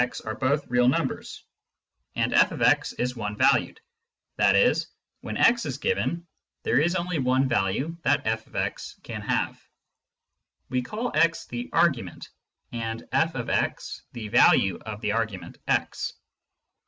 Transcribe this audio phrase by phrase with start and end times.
[0.01, 1.45] fx are both real numbers,
[2.15, 2.33] and/#
[2.97, 3.79] is one valued—
[4.39, 4.73] i.e.
[5.19, 6.25] when x is given,
[6.63, 9.61] there is only one value that /a; can have.
[10.69, 12.29] We call x the" argument,"
[12.71, 16.13] and/* the" value for the argument x."